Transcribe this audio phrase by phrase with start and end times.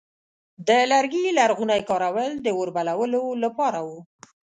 [0.67, 3.89] د لرګي لرغونی کارول د اور بلولو لپاره و.